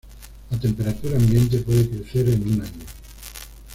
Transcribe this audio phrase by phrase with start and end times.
[0.49, 2.85] A temperatura ambiente, puede crecer en un año.